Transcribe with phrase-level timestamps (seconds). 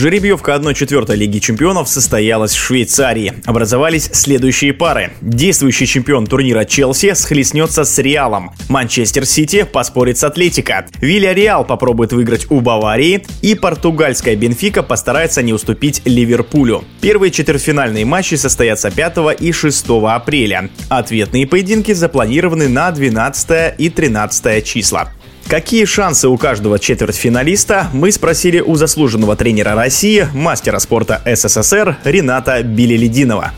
[0.00, 3.34] Жеребьевка 1-4 Лиги Чемпионов состоялась в Швейцарии.
[3.44, 5.12] Образовались следующие пары.
[5.20, 8.52] Действующий чемпион турнира Челси схлестнется с Реалом.
[8.70, 10.86] Манчестер Сити поспорит с Атлетико.
[11.02, 13.26] Вилья Реал попробует выиграть у Баварии.
[13.42, 16.82] И португальская Бенфика постарается не уступить Ливерпулю.
[17.02, 20.70] Первые четвертьфинальные матчи состоятся 5 и 6 апреля.
[20.88, 25.12] Ответные поединки запланированы на 12 и 13 числа.
[25.50, 32.62] Какие шансы у каждого четвертьфиналиста, мы спросили у заслуженного тренера России, мастера спорта СССР Рената
[32.62, 33.50] Билелединова.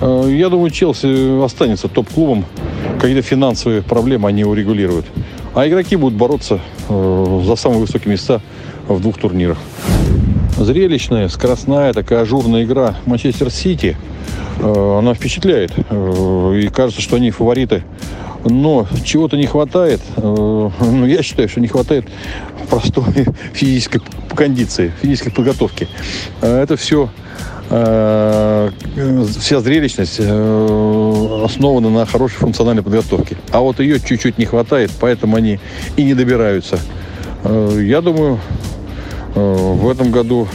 [0.00, 2.44] Э, я думаю, Челси останется топ-клубом.
[3.00, 5.06] Какие-то финансовые проблемы они урегулируют.
[5.56, 8.40] А игроки будут бороться э, за самые высокие места
[8.86, 9.58] в двух турнирах.
[10.56, 13.96] Зрелищная, скоростная, такая ажурная игра Манчестер Сити.
[14.58, 15.72] Э, она впечатляет.
[15.78, 17.82] И кажется, что они фавориты
[18.48, 20.00] но чего-то не хватает.
[20.16, 22.06] Э, ну, я считаю, что не хватает
[22.68, 23.04] простой
[23.52, 24.00] физической
[24.34, 25.88] кондиции, физической подготовки.
[26.40, 27.10] Э, это все
[27.70, 28.70] э,
[29.38, 33.36] вся зрелищность основана на хорошей функциональной подготовке.
[33.50, 35.58] А вот ее чуть-чуть не хватает, поэтому они
[35.96, 36.78] и не добираются.
[37.44, 38.40] Я думаю,
[39.34, 40.48] в этом году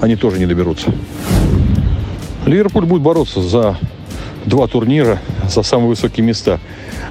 [0.00, 0.92] они тоже не доберутся.
[2.46, 3.76] Ливерпуль будет бороться за
[4.44, 6.60] два турнира, за самые высокие места.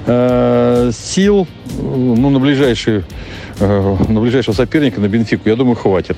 [0.06, 1.46] Э, сил
[1.80, 3.04] ну, на, ближайшие,
[3.58, 6.16] э, на ближайшего соперника, на Бенфику, я думаю, хватит.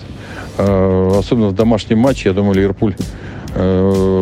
[0.59, 2.94] Э, особенно в домашнем матче, я думаю, Ливерпуль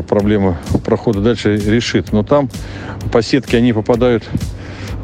[0.09, 2.12] проблема прохода дальше решит.
[2.12, 2.48] Но там
[3.11, 4.22] по сетке они попадают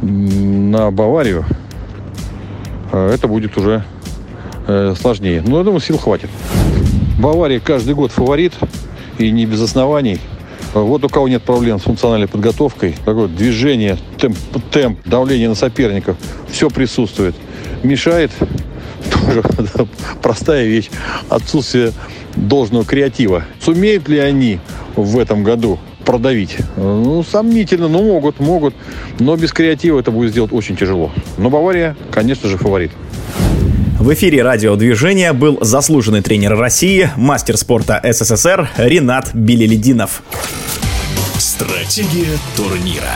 [0.03, 1.45] на Баварию.
[2.93, 3.83] Это будет уже
[5.01, 5.43] сложнее.
[5.45, 6.31] Но я думаю, сил хватит.
[7.19, 8.53] Бавария каждый год фаворит.
[9.21, 10.19] И не без оснований.
[10.73, 14.39] Вот у кого нет проблем с функциональной подготовкой, такое движение, темп,
[14.71, 16.17] темп давление на соперников,
[16.51, 17.35] все присутствует.
[17.83, 18.31] Мешает
[19.27, 19.43] тоже
[20.23, 20.89] простая вещь,
[21.29, 21.93] отсутствие
[22.35, 23.45] должного креатива.
[23.61, 24.59] Сумеют ли они
[24.97, 26.57] в этом году продавить?
[26.79, 28.75] Ну, сомнительно, но могут, могут.
[29.19, 31.11] Но без креатива это будет сделать очень тяжело.
[31.37, 32.93] Но Бавария, конечно же, фаворит.
[34.01, 40.23] В эфире радиодвижения был заслуженный тренер России, мастер спорта СССР Ренат Белелединов.
[41.37, 43.13] Стратегия турнира.